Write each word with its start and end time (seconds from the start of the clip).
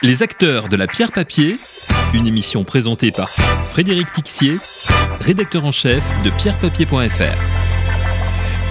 Les 0.00 0.22
acteurs 0.22 0.68
de 0.68 0.76
la 0.76 0.86
pierre 0.86 1.10
papier, 1.10 1.56
une 2.14 2.28
émission 2.28 2.62
présentée 2.62 3.10
par 3.10 3.28
Frédéric 3.28 4.12
Tixier, 4.12 4.56
rédacteur 5.20 5.64
en 5.64 5.72
chef 5.72 6.04
de 6.22 6.30
pierrepapier.fr. 6.30 7.57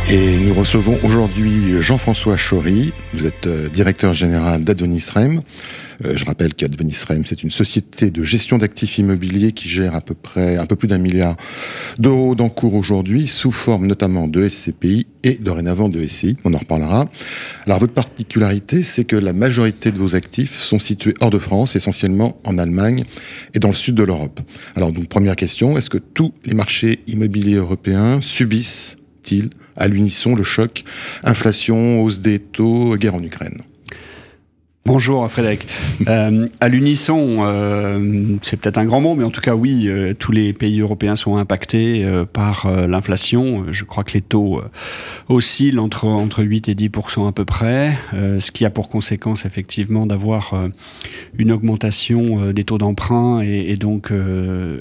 Et 0.09 0.37
nous 0.37 0.53
recevons 0.53 0.97
aujourd'hui 1.03 1.81
Jean-François 1.81 2.37
Chory. 2.37 2.93
Vous 3.13 3.25
êtes 3.25 3.45
euh, 3.45 3.67
directeur 3.67 4.13
général 4.13 4.63
d'Advenisrem. 4.63 5.41
Euh, 6.05 6.15
je 6.15 6.23
rappelle 6.23 6.53
qu'Advenisrem, 6.53 7.25
c'est 7.25 7.43
une 7.43 7.51
société 7.51 8.09
de 8.09 8.23
gestion 8.23 8.57
d'actifs 8.57 8.99
immobiliers 8.99 9.51
qui 9.51 9.67
gère 9.67 9.95
à 9.95 9.99
peu 9.99 10.13
près 10.13 10.55
un 10.55 10.65
peu 10.65 10.77
plus 10.77 10.87
d'un 10.87 10.97
milliard 10.97 11.35
d'euros 11.99 12.35
d'encours 12.35 12.73
aujourd'hui, 12.75 13.27
sous 13.27 13.51
forme 13.51 13.85
notamment 13.85 14.29
de 14.29 14.47
SCPI 14.47 15.07
et 15.25 15.33
dorénavant 15.33 15.89
de 15.89 16.05
SCI. 16.07 16.37
On 16.45 16.53
en 16.53 16.59
reparlera. 16.59 17.09
Alors 17.65 17.79
votre 17.79 17.93
particularité, 17.93 18.83
c'est 18.83 19.03
que 19.03 19.17
la 19.17 19.33
majorité 19.33 19.91
de 19.91 19.97
vos 19.97 20.15
actifs 20.15 20.61
sont 20.61 20.79
situés 20.79 21.15
hors 21.19 21.31
de 21.31 21.39
France, 21.39 21.75
essentiellement 21.75 22.39
en 22.45 22.57
Allemagne 22.57 23.03
et 23.53 23.59
dans 23.59 23.67
le 23.67 23.75
sud 23.75 23.95
de 23.95 24.03
l'Europe. 24.03 24.39
Alors 24.77 24.93
donc 24.93 25.09
première 25.09 25.35
question, 25.35 25.77
est-ce 25.77 25.89
que 25.89 25.97
tous 25.97 26.31
les 26.45 26.53
marchés 26.53 27.01
immobiliers 27.07 27.55
européens 27.55 28.21
subissent-ils 28.21 29.49
à 29.77 29.87
l'unisson 29.87 30.35
le 30.35 30.43
choc, 30.43 30.83
inflation, 31.23 32.01
hausse 32.01 32.19
des 32.19 32.39
taux, 32.39 32.95
guerre 32.97 33.15
en 33.15 33.23
Ukraine. 33.23 33.61
Bonjour 34.87 35.29
Frédéric. 35.29 35.67
Euh, 36.07 36.45
à 36.61 36.69
l'unisson, 36.69 37.39
euh, 37.39 38.37
c'est 38.41 38.55
peut-être 38.55 38.77
un 38.77 38.85
grand 38.85 39.01
mot, 39.01 39.15
mais 39.15 39.25
en 39.25 39.31
tout 39.31 39.41
cas 39.41 39.55
oui, 39.55 39.87
euh, 39.87 40.13
tous 40.13 40.31
les 40.31 40.53
pays 40.53 40.79
européens 40.79 41.17
sont 41.17 41.35
impactés 41.35 42.07
par 42.31 42.71
l'inflation. 42.87 43.65
Je 43.71 43.83
crois 43.83 44.03
que 44.05 44.13
les 44.13 44.21
taux 44.21 44.61
oscillent 45.27 45.79
entre, 45.79 46.05
entre 46.05 46.43
8 46.43 46.69
et 46.69 46.75
10% 46.75 47.27
à 47.27 47.31
peu 47.31 47.43
près, 47.43 47.97
ce 48.13 48.51
qui 48.51 48.63
a 48.63 48.69
pour 48.69 48.87
conséquence 48.89 49.45
effectivement 49.45 50.05
d'avoir 50.05 50.53
une 51.37 51.51
augmentation 51.51 52.51
des 52.53 52.63
taux 52.63 52.77
d'emprunt 52.77 53.41
et, 53.41 53.75
donc, 53.75 54.13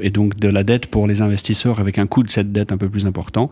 et 0.02 0.10
donc 0.10 0.36
de 0.36 0.48
la 0.48 0.62
dette 0.62 0.86
pour 0.86 1.08
les 1.08 1.22
investisseurs 1.22 1.80
avec 1.80 1.98
un 1.98 2.06
coût 2.06 2.22
de 2.22 2.30
cette 2.30 2.52
dette 2.52 2.72
un 2.72 2.76
peu 2.76 2.88
plus 2.88 3.06
important. 3.06 3.50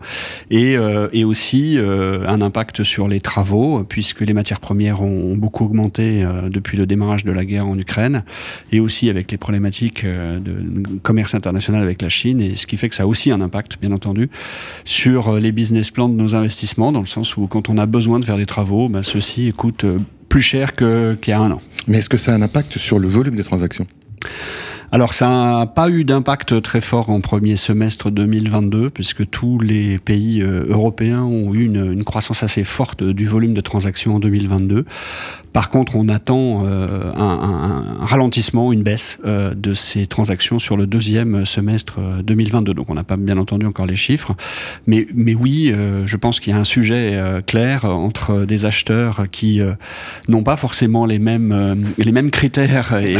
Et, 0.51 0.75
et 1.11 1.25
aussi 1.25 1.77
un 1.79 2.41
impact 2.41 2.83
sur 2.83 3.07
les 3.07 3.19
travaux, 3.19 3.83
puisque 3.83 4.21
les 4.21 4.33
matières 4.33 4.61
premières 4.61 5.01
ont, 5.01 5.31
ont 5.33 5.37
beaucoup 5.37 5.65
augmenté 5.65 6.23
depuis 6.49 6.77
le 6.77 6.85
démarrage 6.85 7.23
de 7.23 7.31
la 7.31 7.45
guerre 7.45 7.67
en 7.67 7.77
Ukraine, 7.77 8.23
et 8.71 8.79
aussi 8.79 9.09
avec 9.09 9.31
les 9.31 9.37
problématiques 9.37 10.03
euh, 10.03 10.39
de 10.39 10.99
commerce 11.01 11.35
international 11.35 11.81
avec 11.81 12.01
la 12.01 12.09
Chine, 12.09 12.41
et 12.41 12.55
ce 12.55 12.67
qui 12.67 12.77
fait 12.77 12.89
que 12.89 12.95
ça 12.95 13.03
a 13.03 13.05
aussi 13.05 13.31
un 13.31 13.41
impact, 13.41 13.77
bien 13.79 13.91
entendu, 13.91 14.29
sur 14.83 15.29
euh, 15.29 15.39
les 15.39 15.51
business 15.51 15.91
plans 15.91 16.09
de 16.09 16.15
nos 16.15 16.35
investissements, 16.35 16.91
dans 16.91 16.99
le 16.99 17.05
sens 17.05 17.37
où 17.37 17.47
quand 17.47 17.69
on 17.69 17.77
a 17.77 17.85
besoin 17.85 18.19
de 18.19 18.25
faire 18.25 18.37
des 18.37 18.45
travaux, 18.45 18.89
ben, 18.89 19.03
ceux-ci 19.03 19.51
coûtent 19.53 19.85
euh, 19.85 19.99
plus 20.29 20.41
cher 20.41 20.75
qu'il 20.75 21.17
y 21.27 21.31
a 21.31 21.39
un 21.39 21.51
an. 21.51 21.61
Mais 21.87 21.99
est-ce 21.99 22.09
que 22.09 22.17
ça 22.17 22.33
a 22.33 22.35
un 22.35 22.41
impact 22.41 22.77
sur 22.77 22.99
le 22.99 23.07
volume 23.07 23.35
des 23.35 23.43
transactions? 23.43 23.87
Alors 24.91 25.13
ça 25.13 25.27
n'a 25.27 25.65
pas 25.65 25.89
eu 25.89 26.05
d'impact 26.05 26.61
très 26.61 26.79
fort 26.79 27.09
en 27.09 27.19
premier 27.19 27.55
semestre 27.55 28.11
2022, 28.11 28.89
puisque 28.89 29.29
tous 29.29 29.59
les 29.59 29.99
pays 29.99 30.41
européens 30.41 31.23
ont 31.23 31.53
eu 31.53 31.65
une, 31.65 31.91
une, 31.91 32.03
croissance 32.03 32.43
assez 32.43 32.63
forte 32.63 33.03
du 33.03 33.25
volume 33.25 33.53
de 33.53 33.61
transactions 33.61 34.15
en 34.15 34.19
2022. 34.19 34.85
Par 35.55 35.69
contre, 35.69 35.95
on 35.95 36.09
attend 36.09 36.65
euh, 36.65 37.13
un, 37.15 37.85
ralentissement, 38.01 38.73
une 38.73 38.83
baisse 38.83 39.19
euh, 39.23 39.53
de 39.55 39.73
ces 39.73 40.05
transactions 40.05 40.59
sur 40.59 40.75
le 40.75 40.85
deuxième 40.85 41.45
semestre 41.45 41.97
2022. 42.25 42.71
Euh, 42.71 42.73
Donc, 42.73 42.89
on 42.89 42.93
n'a 42.93 43.05
pas 43.05 43.15
bien 43.15 43.37
entendu 43.37 43.65
encore 43.65 43.85
les 43.85 43.95
chiffres, 43.95 44.35
mais, 44.85 45.07
mais 45.15 45.33
oui, 45.33 45.73
je 46.05 46.17
pense 46.17 46.41
qu'il 46.41 46.51
y 46.51 46.55
a 46.57 46.59
un 46.59 46.65
sujet 46.65 47.17
clair 47.47 47.85
entre 47.85 48.43
des 48.43 48.65
acheteurs 48.65 49.23
qui 49.31 49.61
n'ont 50.27 50.43
pas 50.43 50.57
forcément 50.57 51.05
les 51.05 51.19
mêmes 51.19 51.85
les 51.97 52.11
mêmes 52.11 52.31
critères 52.31 52.99
et, 53.01 53.15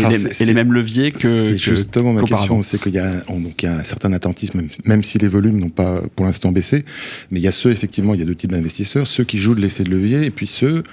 les, 0.45 0.53
mêmes 0.53 0.73
leviers 0.73 1.14
que. 1.14 1.20
C'est 1.20 1.58
justement 1.58 2.11
ma 2.11 2.22
question, 2.23 2.64
c'est 2.64 2.81
qu'il 2.81 2.95
y, 2.95 2.99
a 2.99 3.22
un 3.31 3.83
certain 3.86 4.11
attentisme, 4.11 4.61
même, 4.83 5.03
si 5.03 5.17
les 5.20 5.30
volumes 5.30 5.59
n'ont 5.59 5.70
pas 5.70 6.02
pour 6.17 6.26
l'instant 6.26 6.52
baissé, 6.52 6.83
mais 7.32 7.39
il 7.39 7.43
y 7.43 7.48
a 7.48 7.54
ceux 7.54 7.71
effectivement, 7.71 8.14
il 8.14 8.20
y 8.20 8.23
a 8.23 8.26
deux 8.26 8.36
types 8.36 8.52
d'investisseurs, 8.52 9.08
ceux 9.08 9.23
qui 9.23 9.38
jouent 9.38 9.55
de 9.55 9.61
l'effet 9.61 9.86
de 9.86 9.92
levier 9.92 10.26
et 10.26 10.32
puis 10.32 10.48
ceux 10.48 10.83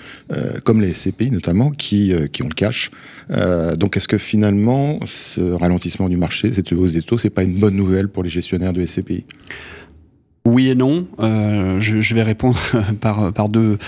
comme 0.62 0.80
les 0.80 0.94
SCPI 0.94 1.31
notamment, 1.32 1.70
qui, 1.70 2.12
euh, 2.12 2.26
qui 2.26 2.42
ont 2.42 2.48
le 2.48 2.54
cash. 2.54 2.90
Euh, 3.30 3.76
donc 3.76 3.96
est-ce 3.96 4.08
que 4.08 4.18
finalement, 4.18 5.00
ce 5.06 5.40
ralentissement 5.40 6.08
du 6.08 6.16
marché, 6.16 6.52
cette 6.52 6.72
hausse 6.72 6.92
des 6.92 7.02
taux, 7.02 7.18
c'est 7.18 7.30
pas 7.30 7.42
une 7.42 7.58
bonne 7.58 7.74
nouvelle 7.74 8.08
pour 8.08 8.22
les 8.22 8.30
gestionnaires 8.30 8.72
de 8.72 8.84
SCPI 8.84 9.24
oui 10.44 10.70
et 10.70 10.74
non. 10.74 11.06
Euh, 11.20 11.78
je, 11.78 12.14
vais 12.16 12.24
répondre 12.24 12.58
par, 13.00 13.32
par, 13.32 13.48
deux, 13.48 13.78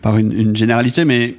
par 0.00 0.16
une, 0.16 0.32
une 0.32 0.56
généralité, 0.56 1.04
mais 1.04 1.34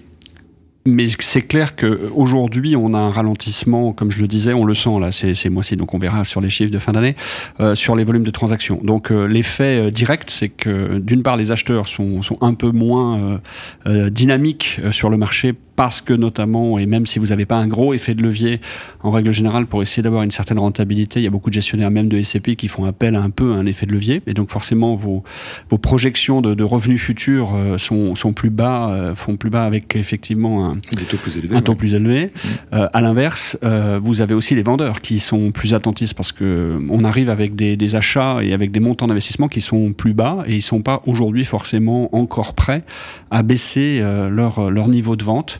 mais 0.86 1.06
c'est 1.19 1.44
clair 1.44 1.75
qu'aujourd'hui, 1.75 2.75
on 2.75 2.94
a 2.94 2.97
un 2.97 3.12
ralentissement, 3.12 3.94
comme 3.94 4.09
je 4.09 4.19
le 4.22 4.28
disais, 4.28 4.53
on 4.53 4.66
le 4.66 4.74
sent 4.74 5.00
là, 5.00 5.12
c'est 5.12 5.50
mois-ci, 5.50 5.75
donc 5.78 5.94
on 5.94 6.00
verra 6.00 6.24
sur 6.24 6.42
les 6.42 6.50
chiffres 6.50 6.72
de 6.72 6.80
fin 6.80 6.92
d'année, 6.92 7.16
euh, 7.59 7.75
sur 7.75 7.96
les 7.96 8.03
volumes 8.03 8.24
de 8.24 8.31
transactions. 8.31 8.80
Donc 8.84 9.12
euh, 9.12 9.25
l'effet 9.25 9.80
euh, 9.80 9.91
direct, 9.91 10.31
c'est 10.31 10.50
que 10.50 10.97
d'une 10.97 11.22
part, 11.22 11.38
les 11.38 11.52
acheteurs 11.52 11.88
sont 11.88 12.22
un 12.41 12.53
peu 12.53 12.72
moins 12.72 13.40
dynamiques 13.86 14.80
sur 14.91 15.09
le 15.09 15.18
marché 15.18 15.53
parce 15.81 16.02
que 16.02 16.14
notamment, 16.14 16.78
et 16.78 16.86
même 16.86 17.08
si 17.08 17.18
vous 17.18 17.25
n'avez 17.28 17.47
pas 17.47 17.56
un 17.56 17.68
gros 17.68 17.96
effet 17.96 18.14
de 18.14 18.22
levier, 18.22 18.62
en 19.02 19.09
règle 19.09 19.31
générale, 19.31 19.66
pour 19.66 19.81
essayer 19.81 20.03
d'avoir 20.03 20.22
une 20.22 20.30
certaine 20.30 20.59
rentabilité, 20.59 21.19
il 21.19 21.24
y 21.24 21.28
a 21.28 21.31
beaucoup 21.31 21.50
de 21.50 21.56
gestionnaires 21.56 21.90
même 21.90 22.08
de 22.08 22.22
SCP 22.22 22.56
qui 22.56 22.68
font 22.68 22.86
appel 22.86 23.16
à 23.16 23.22
un 23.24 23.31
peu 23.31 23.53
à 23.53 23.56
un 23.56 23.66
effet 23.66 23.88
de 23.88 23.91
levier, 23.91 24.22
et 24.28 24.36
donc 24.36 24.52
forcément 24.52 24.94
vos, 24.94 25.24
vos 25.72 25.80
projections 25.80 26.41
de, 26.41 26.53
de 26.53 26.64
revenus 26.64 27.02
futurs 27.02 27.58
sont, 27.78 28.14
sont, 28.14 28.31
plus 28.31 28.52
bas, 28.52 29.14
font 29.16 29.38
plus 29.38 29.50
bas 29.50 29.66
avec 29.66 29.96
effectivement 29.96 30.70
un, 30.70 30.75
taux 31.09 31.18
plus 31.18 31.38
élevé. 31.38 31.56
Un 31.56 31.64
taux 31.64 31.74
plus 31.74 31.96
élevé. 31.96 32.25
Mmh. 32.25 32.50
Euh, 32.74 32.88
à 32.94 33.02
l'inverse, 33.02 33.58
euh, 33.64 34.00
vous 34.00 34.22
avez 34.22 34.36
aussi 34.36 34.53
les 34.53 34.62
vendeurs 34.62 35.02
qui 35.02 35.20
sont 35.20 35.52
plus 35.52 35.74
attentifs 35.74 36.14
parce 36.14 36.31
que 36.31 36.80
on 36.90 37.03
arrive 37.03 37.31
avec 37.31 37.56
des, 37.56 37.75
des 37.75 37.96
achats 37.96 38.38
et 38.44 38.53
avec 38.53 38.72
des 38.72 38.80
montants 38.80 39.08
d'investissement 39.08 39.47
qui 39.47 39.62
sont 39.62 39.94
plus 39.94 40.14
bas 40.14 40.44
et 40.46 40.56
ils 40.56 40.62
sont 40.62 40.84
pas 40.84 41.02
aujourd'hui 41.08 41.44
forcément 41.44 42.16
encore 42.16 42.53
prêts 42.53 42.84
à 43.31 43.41
baisser 43.41 44.00
euh, 44.02 44.30
leur, 44.30 44.70
leur 44.70 44.88
niveau 44.88 45.16
de 45.16 45.24
vente. 45.24 45.59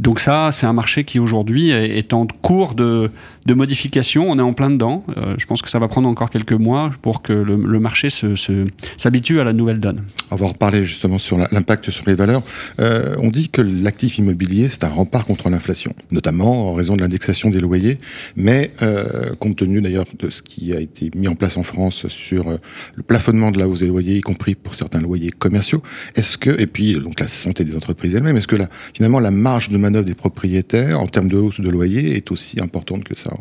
Donc 0.00 0.18
ça, 0.18 0.50
c'est 0.50 0.66
un 0.66 0.72
marché 0.72 1.04
qui 1.04 1.18
aujourd'hui 1.18 1.70
est 1.70 2.14
en 2.14 2.26
cours 2.26 2.74
de, 2.74 3.10
de 3.46 3.54
modification. 3.54 4.30
On 4.30 4.38
est 4.38 4.42
en 4.42 4.52
plein 4.52 4.70
dedans. 4.70 5.04
Euh, 5.16 5.34
je 5.38 5.46
pense 5.46 5.62
que 5.62 5.68
ça 5.68 5.78
va 5.78 5.88
prendre 5.88 6.08
encore 6.08 6.30
quelques 6.30 6.52
mois 6.52 6.90
pour 7.02 7.22
que 7.22 7.32
le, 7.32 7.56
marché 7.80 8.08
s'habitue 8.10 9.34
se, 9.36 9.40
à 9.40 9.44
la 9.44 9.52
nouvelle 9.52 9.80
donne. 9.80 10.04
On 10.30 10.36
va 10.36 10.46
reparler 10.46 10.84
justement 10.84 11.18
sur 11.18 11.38
l'impact 11.38 11.90
sur 11.90 12.04
les 12.06 12.14
valeurs. 12.14 12.42
Euh, 12.78 13.14
on 13.18 13.28
dit 13.28 13.48
que 13.48 13.62
l'actif 13.62 14.18
immobilier, 14.18 14.68
c'est 14.68 14.84
un 14.84 14.88
rempart 14.88 15.24
contre 15.24 15.48
l'inflation, 15.48 15.92
notamment 16.10 16.70
en 16.70 16.74
raison 16.74 16.94
de 16.94 17.00
l'indexation 17.00 17.50
des 17.50 17.60
loyers, 17.60 17.98
mais 18.36 18.72
euh, 18.82 19.34
compte 19.38 19.56
tenu 19.56 19.80
d'ailleurs 19.80 20.04
de 20.18 20.30
ce 20.30 20.42
qui 20.42 20.74
a 20.74 20.80
été 20.80 21.10
mis 21.14 21.28
en 21.28 21.34
place 21.34 21.56
en 21.56 21.62
France 21.62 22.06
sur 22.08 22.50
le 22.94 23.02
plafonnement 23.02 23.50
de 23.50 23.58
la 23.58 23.68
hausse 23.68 23.80
des 23.80 23.86
loyers, 23.86 24.16
y 24.16 24.20
compris 24.20 24.54
pour 24.54 24.74
certains 24.74 25.00
loyers 25.00 25.30
commerciaux, 25.30 25.82
est-ce 26.14 26.36
que, 26.36 26.50
et 26.60 26.66
puis 26.66 26.94
donc 26.94 27.18
la 27.20 27.28
santé 27.28 27.64
des 27.64 27.76
entreprises 27.76 28.14
elles-mêmes, 28.14 28.36
est-ce 28.36 28.48
que 28.48 28.56
là, 28.56 28.68
finalement 28.94 29.20
la 29.20 29.30
marge 29.30 29.68
de 29.68 29.78
des 29.90 30.14
propriétaires 30.14 31.00
en 31.00 31.06
termes 31.06 31.28
de 31.28 31.36
hausse 31.36 31.60
de 31.60 31.68
loyer 31.68 32.16
est 32.16 32.30
aussi 32.30 32.60
importante 32.60 33.04
que 33.04 33.18
ça 33.18 33.32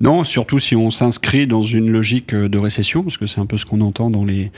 non, 0.00 0.22
surtout 0.22 0.60
si 0.60 0.76
on 0.76 0.90
s'inscrit 0.90 1.48
dans 1.48 1.62
une 1.62 1.90
logique 1.90 2.32
euh, 2.32 2.48
de 2.48 2.58
récession, 2.58 3.02
parce 3.02 3.18
que 3.18 3.26
c'est 3.26 3.40
un 3.40 3.46
peu 3.46 3.56
ce 3.56 3.66
qu'on 3.66 3.80
entend 3.80 4.10
dans 4.10 4.24
les, 4.24 4.52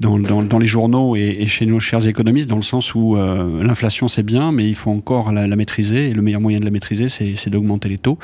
dans, 0.00 0.16
les 0.58 0.66
journaux 0.66 1.16
et, 1.16 1.46
chez 1.48 1.66
nos 1.66 1.80
chers 1.80 2.06
économistes, 2.06 2.48
dans 2.48 2.56
le 2.56 2.62
sens 2.62 2.94
où 2.94 3.16
euh, 3.16 3.62
l'inflation 3.62 4.08
c'est 4.08 4.22
bien, 4.22 4.52
mais 4.52 4.66
il 4.66 4.74
faut 4.74 4.90
encore 4.90 5.32
la, 5.32 5.46
maîtriser, 5.54 6.08
et 6.10 6.14
le 6.14 6.22
meilleur 6.22 6.40
moyen 6.40 6.60
de 6.60 6.64
la 6.64 6.70
maîtriser, 6.70 7.08
c'est 7.08 7.50
d'augmenter 7.50 7.90
les 7.90 7.98
taux. 7.98 8.18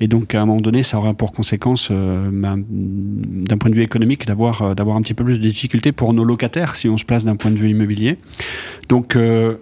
Et 0.00 0.08
donc 0.08 0.34
à 0.34 0.42
un 0.42 0.46
moment 0.46 0.60
donné, 0.60 0.82
ça 0.82 0.98
aura 0.98 1.14
pour 1.14 1.32
conséquence, 1.32 1.88
euh, 1.92 2.28
ben, 2.32 2.62
d'un 2.68 3.58
point 3.58 3.70
de 3.70 3.76
vue 3.76 3.82
économique, 3.82 4.26
d'avoir 4.26 4.74
d'avoir 4.74 4.96
un 4.96 5.02
petit 5.02 5.14
peu 5.14 5.24
plus 5.24 5.38
de 5.38 5.48
difficultés 5.48 5.92
pour 5.92 6.12
nos 6.12 6.24
locataires, 6.24 6.74
si 6.74 6.88
on 6.88 6.96
se 6.96 7.04
place 7.04 7.24
d'un 7.24 7.36
point 7.36 7.52
de 7.52 7.58
vue 7.58 7.70
immobilier. 7.70 8.18
Donc 8.88 9.16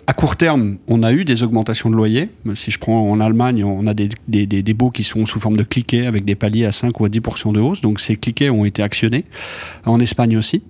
à 0.06 0.12
court 0.12 0.36
terme, 0.36 0.78
on 0.88 1.02
a 1.02 1.12
eu 1.12 1.24
des 1.24 1.42
augmentations 1.42 1.90
de 1.90 1.96
loyers. 1.96 2.28
Si 2.54 2.70
je 2.70 2.78
prends 2.78 3.10
en 3.10 3.20
Allemagne, 3.20 3.64
on 3.64 3.86
a 3.86 3.94
des, 3.94 4.08
des, 4.28 4.46
des, 4.46 4.62
des 4.62 4.74
baux 4.74 4.90
qui 4.90 5.04
sont 5.04 5.26
sous 5.26 5.40
forme 5.40 5.56
de 5.56 5.62
cliquets 5.62 6.06
avec 6.06 6.24
des 6.24 6.34
paliers 6.34 6.53
à 6.62 6.72
5 6.72 7.00
ou 7.00 7.06
à 7.06 7.08
10% 7.08 7.52
de 7.52 7.60
hausse. 7.60 7.80
Donc 7.80 8.00
ces 8.00 8.16
cliquets 8.16 8.50
ont 8.50 8.64
été 8.64 8.82
actionnés. 8.82 9.24
En 9.86 9.98
Espagne 9.98 10.36
aussi. 10.36 10.62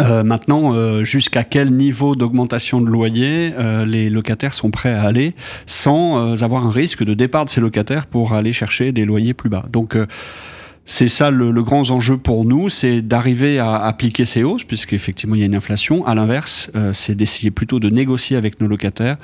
Euh, 0.00 0.24
maintenant, 0.24 0.74
euh, 0.74 1.04
jusqu'à 1.04 1.44
quel 1.44 1.72
niveau 1.72 2.16
d'augmentation 2.16 2.80
de 2.80 2.88
loyer 2.88 3.52
euh, 3.56 3.84
les 3.84 4.10
locataires 4.10 4.54
sont 4.54 4.70
prêts 4.70 4.92
à 4.92 5.02
aller 5.02 5.34
sans 5.66 6.42
avoir 6.42 6.66
un 6.66 6.70
risque 6.70 7.04
de 7.04 7.14
départ 7.14 7.44
de 7.44 7.50
ces 7.50 7.60
locataires 7.60 8.06
pour 8.06 8.32
aller 8.32 8.52
chercher 8.52 8.92
des 8.92 9.04
loyers 9.04 9.34
plus 9.34 9.50
bas? 9.50 9.66
Donc 9.70 9.96
c'est 10.86 11.08
ça 11.08 11.30
le, 11.30 11.50
le, 11.50 11.62
grand 11.62 11.90
enjeu 11.90 12.18
pour 12.18 12.44
nous, 12.44 12.68
c'est 12.68 13.00
d'arriver 13.00 13.58
à 13.58 13.76
appliquer 13.76 14.26
ces 14.26 14.42
hausses, 14.42 14.64
puisqu'effectivement 14.64 15.34
il 15.34 15.38
y 15.38 15.42
a 15.42 15.46
une 15.46 15.54
inflation. 15.54 16.06
À 16.06 16.14
l'inverse, 16.14 16.70
euh, 16.76 16.92
c'est 16.92 17.14
d'essayer 17.14 17.50
plutôt 17.50 17.80
de 17.80 17.88
négocier 17.88 18.36
avec 18.36 18.60
nos 18.60 18.66
locataires, 18.66 19.16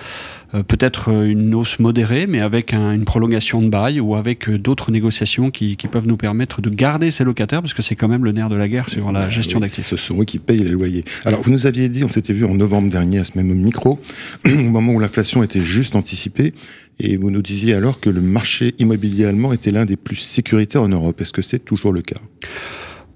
euh, 0.54 0.62
peut-être 0.62 1.10
euh, 1.10 1.28
une 1.28 1.54
hausse 1.54 1.78
modérée, 1.78 2.26
mais 2.26 2.40
avec 2.40 2.72
un, 2.72 2.92
une 2.92 3.04
prolongation 3.04 3.60
de 3.60 3.68
bail 3.68 4.00
ou 4.00 4.14
avec 4.14 4.48
d'autres 4.48 4.90
négociations 4.90 5.50
qui, 5.50 5.76
qui, 5.76 5.86
peuvent 5.86 6.06
nous 6.06 6.16
permettre 6.16 6.62
de 6.62 6.70
garder 6.70 7.10
ces 7.10 7.24
locataires, 7.24 7.60
parce 7.60 7.74
que 7.74 7.82
c'est 7.82 7.96
quand 7.96 8.08
même 8.08 8.24
le 8.24 8.32
nerf 8.32 8.48
de 8.48 8.56
la 8.56 8.68
guerre 8.68 8.88
sur 8.88 9.12
la 9.12 9.28
gestion 9.28 9.60
d'actifs. 9.60 9.86
Ce 9.86 9.96
sont 9.96 10.18
eux 10.18 10.24
qui 10.24 10.38
payent 10.38 10.64
les 10.64 10.70
loyers. 10.70 11.04
Alors 11.26 11.42
vous 11.42 11.50
nous 11.50 11.66
aviez 11.66 11.90
dit, 11.90 12.04
on 12.04 12.08
s'était 12.08 12.32
vu 12.32 12.46
en 12.46 12.54
novembre 12.54 12.88
dernier 12.88 13.18
à 13.18 13.24
ce 13.26 13.32
même 13.34 13.52
micro, 13.54 14.00
au 14.46 14.50
moment 14.50 14.92
où 14.92 14.98
l'inflation 14.98 15.42
était 15.42 15.60
juste 15.60 15.94
anticipée, 15.94 16.54
Et 16.98 17.16
vous 17.16 17.30
nous 17.30 17.42
disiez 17.42 17.74
alors 17.74 18.00
que 18.00 18.10
le 18.10 18.20
marché 18.20 18.74
immobilier 18.78 19.24
allemand 19.26 19.52
était 19.52 19.70
l'un 19.70 19.86
des 19.86 19.96
plus 19.96 20.16
sécuritaires 20.16 20.82
en 20.82 20.88
Europe. 20.88 21.20
Est-ce 21.20 21.32
que 21.32 21.42
c'est 21.42 21.58
toujours 21.60 21.92
le 21.92 22.02
cas? 22.02 22.20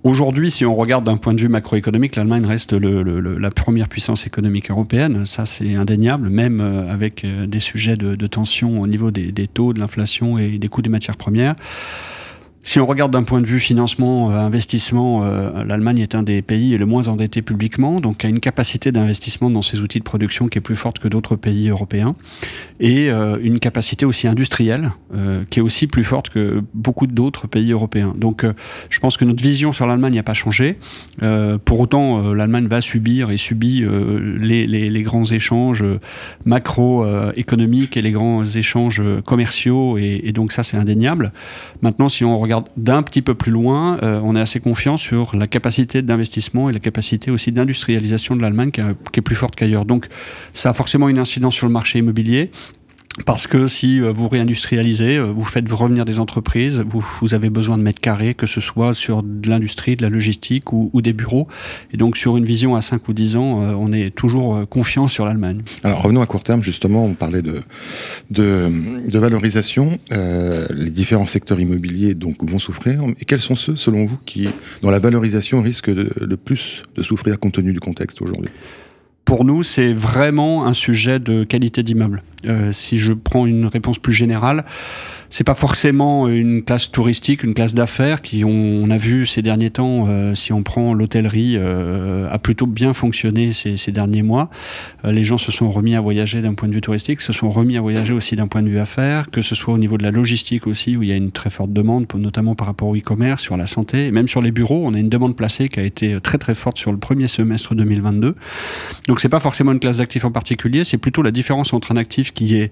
Aujourd'hui, 0.04 0.50
si 0.50 0.66
on 0.66 0.76
regarde 0.76 1.04
d'un 1.04 1.16
point 1.16 1.32
de 1.32 1.40
vue 1.40 1.48
macroéconomique, 1.48 2.16
l'Allemagne 2.16 2.44
reste 2.44 2.74
la 2.74 3.50
première 3.50 3.88
puissance 3.88 4.26
économique 4.26 4.70
européenne. 4.70 5.24
Ça, 5.24 5.46
c'est 5.46 5.74
indéniable, 5.76 6.28
même 6.28 6.60
euh, 6.60 6.92
avec 6.92 7.24
euh, 7.24 7.46
des 7.46 7.58
sujets 7.58 7.94
de, 7.94 8.26
tension 8.26 8.82
au 8.82 8.86
niveau 8.86 9.10
des 9.10 9.48
taux, 9.48 9.72
de 9.72 9.80
l'inflation 9.80 10.36
et 10.36 10.58
des 10.58 10.68
coûts 10.68 10.82
des 10.82 10.90
matières 10.90 11.16
premières. 11.16 11.56
Si 12.66 12.80
on 12.80 12.86
regarde 12.86 13.12
d'un 13.12 13.24
point 13.24 13.42
de 13.42 13.46
vue 13.46 13.60
financement, 13.60 14.30
euh, 14.30 14.38
investissement, 14.38 15.22
euh, 15.22 15.64
l'Allemagne 15.64 15.98
est 15.98 16.14
un 16.14 16.22
des 16.22 16.40
pays 16.40 16.76
le 16.78 16.86
moins 16.86 17.08
endetté 17.08 17.42
publiquement, 17.42 18.00
donc 18.00 18.24
a 18.24 18.28
une 18.28 18.40
capacité 18.40 18.90
d'investissement 18.90 19.50
dans 19.50 19.60
ses 19.60 19.80
outils 19.80 19.98
de 19.98 20.04
production 20.04 20.48
qui 20.48 20.56
est 20.56 20.62
plus 20.62 20.74
forte 20.74 20.98
que 20.98 21.06
d'autres 21.06 21.36
pays 21.36 21.68
européens, 21.68 22.16
et 22.80 23.10
euh, 23.10 23.36
une 23.42 23.58
capacité 23.58 24.06
aussi 24.06 24.26
industrielle 24.26 24.92
qui 25.50 25.60
est 25.60 25.62
aussi 25.62 25.86
plus 25.86 26.02
forte 26.02 26.28
que 26.30 26.62
beaucoup 26.74 27.06
d'autres 27.06 27.46
pays 27.46 27.70
européens. 27.70 28.14
Donc 28.16 28.44
je 28.90 28.98
pense 28.98 29.16
que 29.16 29.24
notre 29.24 29.42
vision 29.42 29.72
sur 29.72 29.86
l'Allemagne 29.86 30.14
n'a 30.14 30.24
pas 30.24 30.34
changé. 30.34 30.76
pour 31.64 31.78
autant, 31.78 32.32
l'Allemagne 32.32 32.66
va 32.66 32.80
subir 32.80 33.30
et 33.30 33.36
subit 33.36 33.84
les, 34.40 35.02
grands 35.02 35.24
échanges 35.24 35.84
macroéconomiques 36.44 37.96
et 37.96 38.02
les 38.02 38.10
grands 38.10 38.44
échanges 38.44 39.02
commerciaux, 39.24 39.98
et, 39.98 40.22
et 40.24 40.32
donc 40.32 40.50
ça 40.50 40.64
c'est 40.64 40.76
indéniable. 40.76 41.32
Maintenant, 41.80 42.08
si 42.08 42.24
on 42.24 42.40
regarde 42.40 42.53
d'un 42.76 43.02
petit 43.02 43.22
peu 43.22 43.34
plus 43.34 43.52
loin, 43.52 43.98
euh, 44.02 44.20
on 44.22 44.36
est 44.36 44.40
assez 44.40 44.60
confiant 44.60 44.96
sur 44.96 45.34
la 45.36 45.46
capacité 45.46 46.02
d'investissement 46.02 46.70
et 46.70 46.72
la 46.72 46.80
capacité 46.80 47.30
aussi 47.30 47.52
d'industrialisation 47.52 48.36
de 48.36 48.42
l'Allemagne 48.42 48.70
qui, 48.70 48.82
qui, 49.12 49.20
est 49.20 49.22
plus 49.22 49.36
forte 49.36 49.56
qu'ailleurs. 49.56 49.84
Donc 49.84 50.06
ça 50.52 50.70
a 50.70 50.72
forcément 50.72 51.08
une 51.08 51.18
incidence 51.18 51.54
sur 51.54 51.66
le 51.66 51.72
marché 51.72 51.98
immobilier. 51.98 52.50
Parce 53.26 53.46
que 53.46 53.68
si 53.68 54.00
euh, 54.00 54.12
vous 54.12 54.28
réindustrialisez, 54.28 55.18
euh, 55.18 55.26
vous 55.26 55.44
faites 55.44 55.70
revenir 55.70 56.04
des 56.04 56.18
entreprises, 56.18 56.82
vous, 56.84 57.34
avez 57.34 57.48
besoin 57.48 57.78
de 57.78 57.82
mètres 57.82 58.00
carrés, 58.00 58.34
que 58.34 58.46
ce 58.46 58.60
soit 58.60 58.92
sur 58.92 59.22
de 59.22 59.48
l'industrie, 59.48 59.96
de 59.96 60.02
la 60.02 60.10
logistique 60.10 60.72
ou, 60.72 60.90
des 61.00 61.12
bureaux. 61.12 61.46
Et 61.92 61.96
donc 61.96 62.16
sur 62.16 62.36
une 62.36 62.44
vision 62.44 62.74
à 62.74 62.80
5 62.80 63.08
ou 63.08 63.12
10 63.12 63.36
ans, 63.36 63.62
euh, 63.62 63.74
on 63.78 63.92
est 63.92 64.10
toujours 64.10 64.68
confiant 64.68 65.06
sur 65.06 65.24
l'Allemagne. 65.26 65.62
Alors 65.84 66.02
revenons 66.02 66.22
à 66.22 66.26
court 66.26 66.42
terme, 66.42 66.62
justement, 66.62 67.04
on 67.04 67.14
parlait 67.14 67.42
de, 67.42 67.60
de, 68.30 69.18
valorisation. 69.18 69.98
les 70.10 70.90
différents 70.90 71.26
secteurs 71.26 71.60
immobiliers 71.60 72.14
donc, 72.14 72.42
vont 72.42 72.58
souffrir. 72.58 73.02
Et 73.20 73.24
quels 73.24 73.40
sont 73.40 73.56
ceux, 73.56 73.76
selon 73.76 74.06
vous, 74.06 74.18
qui, 74.26 74.48
dont 74.82 74.90
la 74.90 74.98
valorisation 74.98 75.62
risque 75.62 75.86
le 75.86 76.36
plus 76.36 76.82
de 76.96 77.02
souffrir 77.02 77.38
compte 77.38 77.54
tenu 77.54 77.72
du 77.72 77.80
contexte 77.80 78.20
aujourd'hui? 78.22 78.50
Pour 79.24 79.44
nous, 79.44 79.62
c'est 79.62 79.92
vraiment 79.92 80.66
un 80.66 80.72
sujet 80.72 81.18
de 81.18 81.44
qualité 81.44 81.82
d'immeuble. 81.82 82.22
Euh, 82.46 82.72
si 82.72 82.98
je 82.98 83.12
prends 83.12 83.46
une 83.46 83.66
réponse 83.66 83.98
plus 83.98 84.12
générale, 84.12 84.64
c'est 85.34 85.42
pas 85.42 85.56
forcément 85.56 86.28
une 86.28 86.62
classe 86.62 86.92
touristique, 86.92 87.42
une 87.42 87.54
classe 87.54 87.74
d'affaires 87.74 88.22
qui, 88.22 88.44
on, 88.44 88.88
a 88.88 88.96
vu 88.96 89.26
ces 89.26 89.42
derniers 89.42 89.70
temps, 89.70 90.06
euh, 90.08 90.32
si 90.36 90.52
on 90.52 90.62
prend 90.62 90.94
l'hôtellerie, 90.94 91.56
euh, 91.56 92.30
a 92.30 92.38
plutôt 92.38 92.68
bien 92.68 92.92
fonctionné 92.92 93.52
ces, 93.52 93.90
derniers 93.90 94.22
mois. 94.22 94.48
les 95.02 95.24
gens 95.24 95.36
se 95.36 95.50
sont 95.50 95.72
remis 95.72 95.96
à 95.96 96.00
voyager 96.00 96.40
d'un 96.40 96.54
point 96.54 96.68
de 96.68 96.74
vue 96.74 96.80
touristique, 96.80 97.20
se 97.20 97.32
sont 97.32 97.50
remis 97.50 97.76
à 97.76 97.80
voyager 97.80 98.12
aussi 98.12 98.36
d'un 98.36 98.46
point 98.46 98.62
de 98.62 98.68
vue 98.68 98.78
affaires, 98.78 99.28
que 99.28 99.42
ce 99.42 99.56
soit 99.56 99.74
au 99.74 99.78
niveau 99.78 99.98
de 99.98 100.04
la 100.04 100.12
logistique 100.12 100.68
aussi, 100.68 100.96
où 100.96 101.02
il 101.02 101.08
y 101.08 101.12
a 101.12 101.16
une 101.16 101.32
très 101.32 101.50
forte 101.50 101.72
demande, 101.72 102.06
notamment 102.14 102.54
par 102.54 102.68
rapport 102.68 102.86
au 102.86 102.96
e-commerce, 102.96 103.42
sur 103.42 103.56
la 103.56 103.66
santé, 103.66 104.06
et 104.06 104.12
même 104.12 104.28
sur 104.28 104.40
les 104.40 104.52
bureaux, 104.52 104.82
on 104.86 104.94
a 104.94 105.00
une 105.00 105.08
demande 105.08 105.34
placée 105.34 105.68
qui 105.68 105.80
a 105.80 105.82
été 105.82 106.20
très 106.20 106.38
très 106.38 106.54
forte 106.54 106.78
sur 106.78 106.92
le 106.92 106.98
premier 106.98 107.26
semestre 107.26 107.74
2022. 107.74 108.36
Donc 109.08 109.18
c'est 109.18 109.28
pas 109.28 109.40
forcément 109.40 109.72
une 109.72 109.80
classe 109.80 109.96
d'actifs 109.96 110.24
en 110.24 110.30
particulier, 110.30 110.84
c'est 110.84 110.98
plutôt 110.98 111.22
la 111.22 111.32
différence 111.32 111.72
entre 111.72 111.90
un 111.90 111.96
actif 111.96 112.32
qui 112.32 112.54
est 112.54 112.70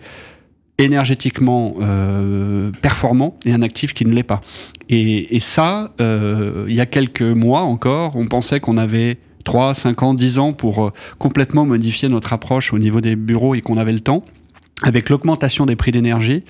énergétiquement 0.85 1.75
euh, 1.81 2.71
performant 2.83 3.37
et 3.45 3.53
un 3.53 3.63
actif 3.63 3.95
qui 3.95 4.05
ne 4.05 4.13
l'est 4.13 4.23
pas. 4.23 4.41
Et, 4.89 5.41
ça, 5.41 5.93
euh, 6.01 6.67
il 6.69 6.75
y 6.75 6.81
a 6.81 6.87
quelques 6.87 7.23
mois 7.23 7.63
encore, 7.63 8.17
on 8.17 8.27
pensait 8.27 8.61
qu'on 8.61 8.77
avait 8.77 9.19
3, 9.45 9.75
5 9.75 10.03
ans, 10.03 10.15
10 10.15 10.39
ans 10.39 10.53
pour 10.53 10.85
euh, 10.85 10.93
complètement 11.19 11.65
modifier 11.65 12.09
notre 12.09 12.33
approche 12.33 12.73
au 12.73 12.79
niveau 12.79 13.01
des 13.01 13.17
bureaux 13.17 13.55
et 13.55 13.61
qu'on 13.61 13.79
avait 13.79 13.93
le 13.93 14.01
temps. 14.01 14.25
Avec 14.83 15.11
l'augmentation 15.11 15.67
des 15.67 15.77
prix 15.77 15.93
d'énergie, 15.93 16.43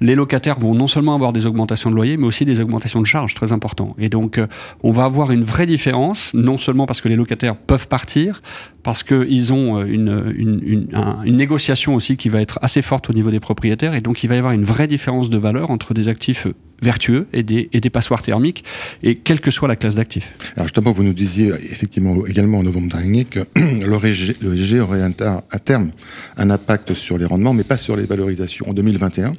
les 0.00 0.14
locataires 0.14 0.58
vont 0.58 0.74
non 0.74 0.86
seulement 0.86 1.14
avoir 1.14 1.32
des 1.32 1.46
augmentations 1.46 1.90
de 1.90 1.94
loyer, 1.94 2.16
mais 2.16 2.26
aussi 2.26 2.44
des 2.44 2.60
augmentations 2.60 3.00
de 3.00 3.06
charges 3.06 3.34
très 3.34 3.52
importantes. 3.52 3.94
Et 3.98 4.08
donc, 4.08 4.40
on 4.82 4.92
va 4.92 5.04
avoir 5.04 5.30
une 5.32 5.42
vraie 5.42 5.66
différence, 5.66 6.32
non 6.34 6.56
seulement 6.56 6.86
parce 6.86 7.00
que 7.00 7.08
les 7.08 7.16
locataires 7.16 7.56
peuvent 7.56 7.88
partir, 7.88 8.42
parce 8.82 9.02
qu'ils 9.02 9.52
ont 9.52 9.78
euh, 9.78 9.84
une, 9.86 10.32
une, 10.36 10.88
une, 11.24 11.36
négociation 11.36 11.94
aussi 11.94 12.16
qui 12.16 12.28
va 12.28 12.40
être 12.40 12.58
assez 12.62 12.82
forte 12.82 13.10
au 13.10 13.12
niveau 13.12 13.30
des 13.30 13.40
propriétaires, 13.40 13.94
et 13.94 14.00
donc 14.00 14.22
il 14.22 14.28
va 14.28 14.36
y 14.36 14.38
avoir 14.38 14.52
une 14.52 14.64
vraie 14.64 14.88
différence 14.88 15.30
de 15.30 15.38
valeur 15.38 15.70
entre 15.70 15.94
des 15.94 16.08
actifs 16.08 16.46
vertueux 16.82 17.26
et 17.32 17.42
des, 17.42 17.68
et 17.72 17.80
des 17.80 17.90
passoires 17.90 18.22
thermiques, 18.22 18.64
et 19.02 19.16
quelle 19.16 19.40
que 19.40 19.50
soit 19.50 19.68
la 19.68 19.76
classe 19.76 19.94
d'actifs. 19.94 20.34
Alors 20.54 20.66
justement, 20.66 20.92
vous 20.92 21.02
nous 21.02 21.14
disiez 21.14 21.48
effectivement 21.70 22.26
également 22.26 22.58
en 22.58 22.62
novembre 22.62 22.88
dernier 22.88 23.24
que 23.24 23.40
le 23.56 24.80
aurait 24.80 25.02
à 25.50 25.58
terme 25.58 25.90
un 26.36 26.50
impact 26.50 26.94
sur 26.94 27.18
les 27.18 27.24
rendements, 27.24 27.54
mais 27.54 27.64
pas 27.64 27.76
sur 27.76 27.96
les 27.96 28.04
valorisations 28.04 28.68
en 28.68 28.72
2021. 28.72 29.34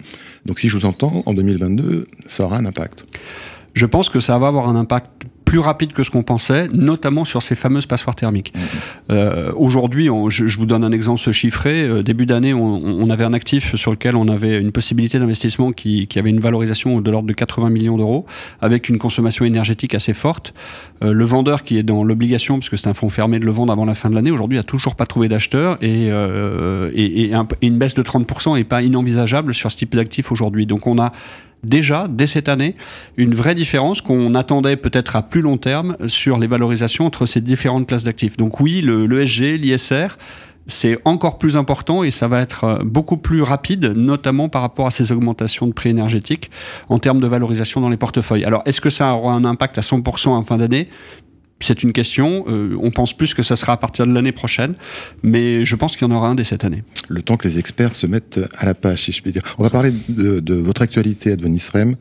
Donc 0.45 0.59
si 0.59 0.69
je 0.69 0.77
vous 0.77 0.85
entends, 0.85 1.23
en 1.25 1.33
2022, 1.33 2.07
ça 2.27 2.43
aura 2.43 2.57
un 2.57 2.65
impact. 2.65 3.05
Je 3.73 3.85
pense 3.85 4.09
que 4.09 4.19
ça 4.19 4.37
va 4.37 4.47
avoir 4.47 4.67
un 4.67 4.75
impact 4.75 5.23
plus 5.49 5.57
rapide 5.57 5.93
que 5.93 6.03
ce 6.03 6.11
qu'on 6.11 6.21
pensait, 6.21 6.67
notamment 6.71 7.25
sur 7.25 7.41
ces 7.41 7.55
fameuses 7.55 7.87
passoires 7.87 8.15
thermiques. 8.15 8.53
Mmh. 8.53 8.59
Euh, 9.09 9.51
aujourd'hui, 9.55 10.07
je, 10.27 10.57
vous 10.59 10.67
donne 10.67 10.83
un 10.83 10.91
exemple 10.91 11.31
chiffré. 11.31 11.81
Euh, 11.81 12.03
début 12.03 12.27
d'année, 12.27 12.53
on, 12.53 13.09
avait 13.09 13.23
un 13.23 13.33
actif 13.33 13.75
sur 13.75 13.89
lequel 13.89 14.15
on 14.15 14.27
avait 14.27 14.59
une 14.59 14.71
possibilité 14.71 15.17
d'investissement 15.17 15.71
qui, 15.71 16.07
avait 16.17 16.29
une 16.29 16.39
valorisation 16.39 17.01
de 17.01 17.09
l'ordre 17.09 17.27
de 17.27 17.33
80 17.33 17.71
millions 17.71 17.97
d'euros, 17.97 18.27
avec 18.61 18.89
une 18.89 18.99
consommation 18.99 19.43
énergétique 19.43 19.95
assez 19.95 20.13
forte. 20.13 20.53
Euh, 21.03 21.13
le 21.13 21.25
vendeur 21.25 21.63
qui 21.63 21.79
est 21.79 21.83
dans 21.83 22.03
l'obligation, 22.03 22.59
parce 22.59 22.69
que 22.69 22.77
c'est 22.77 22.87
un 22.87 22.93
fonds 22.93 23.09
fermé 23.09 23.39
de 23.39 23.45
le 23.45 23.51
vendre 23.51 23.73
avant 23.73 23.85
la 23.85 23.95
fin 23.95 24.11
de 24.11 24.15
l'année, 24.15 24.29
aujourd'hui 24.29 24.59
a 24.59 24.63
toujours 24.63 24.93
pas 24.93 25.07
trouvé 25.07 25.29
d'acheteur 25.29 25.79
et, 25.81 26.09
et, 26.09 27.31
une 27.63 27.77
baisse 27.79 27.95
de 27.95 28.03
30% 28.03 28.55
n'est 28.55 28.63
pas 28.63 28.83
inenvisageable 28.83 29.55
sur 29.55 29.71
ce 29.71 29.77
type 29.77 29.95
d'actif 29.95 30.31
aujourd'hui. 30.31 30.67
Donc 30.67 30.85
on 30.85 30.99
a 30.99 31.11
déjà, 31.63 32.07
dès 32.09 32.27
cette 32.27 32.49
année, 32.49 32.75
une 33.17 33.33
vraie 33.33 33.55
différence 33.55 34.01
qu'on 34.01 34.35
attendait 34.35 34.77
peut-être 34.77 35.15
à 35.15 35.21
plus 35.21 35.41
long 35.41 35.57
terme 35.57 35.95
sur 36.07 36.37
les 36.37 36.47
valorisations 36.47 37.05
entre 37.05 37.25
ces 37.25 37.41
différentes 37.41 37.87
classes 37.87 38.03
d'actifs. 38.03 38.37
Donc 38.37 38.59
oui, 38.59 38.81
l'ESG, 38.81 39.57
l'ISR, 39.59 40.17
c'est 40.69 40.99
encore 41.03 41.37
plus 41.37 41.57
important 41.57 42.03
et 42.03 42.11
ça 42.11 42.27
va 42.27 42.41
être 42.41 42.63
euh, 42.63 42.77
beaucoup 42.83 43.17
plus 43.17 43.41
rapide, 43.41 43.85
notamment 43.85 44.49
par 44.49 44.61
rapport 44.61 44.87
à 44.87 44.91
ces 44.91 45.11
augmentations 45.11 45.67
de 45.67 45.73
prix 45.73 45.89
énergétiques 45.89 46.51
en 46.89 46.99
termes 46.99 47.19
de 47.19 47.27
valorisation 47.27 47.81
dans 47.81 47.89
les 47.89 47.97
portefeuilles. 47.97 48.45
Alors, 48.45 48.61
est-ce 48.65 48.79
que 48.79 48.89
ça 48.89 49.13
aura 49.15 49.33
un 49.33 49.45
impact 49.45 49.77
à 49.79 49.81
100% 49.81 50.29
en 50.29 50.43
fin 50.43 50.57
d'année? 50.57 50.89
C'est 51.59 51.83
une 51.83 51.93
question. 51.93 52.45
Euh, 52.47 52.75
on 52.79 52.91
pense 52.91 53.15
plus 53.15 53.33
que 53.33 53.43
ça 53.43 53.55
sera 53.55 53.73
à 53.73 53.77
partir 53.77 54.07
de 54.07 54.13
l'année 54.13 54.31
prochaine, 54.31 54.75
mais 55.23 55.65
je 55.65 55.75
pense 55.75 55.95
qu'il 55.95 56.07
y 56.07 56.11
en 56.11 56.15
aura 56.15 56.29
un 56.29 56.35
dès 56.35 56.43
cette 56.43 56.63
année. 56.63 56.83
Le 57.09 57.21
temps 57.21 57.37
que 57.37 57.47
les 57.47 57.59
experts 57.59 57.95
se 57.95 58.07
mettent 58.07 58.39
à 58.57 58.65
la 58.65 58.73
page, 58.73 59.03
si 59.03 59.11
je 59.11 59.21
puis 59.21 59.31
dire. 59.31 59.43
On 59.57 59.63
va 59.63 59.69
parler 59.69 59.91
de, 60.07 60.53
votre 60.55 60.81
actualité 60.81 61.33
à 61.33 61.35
Rem. 61.73 61.95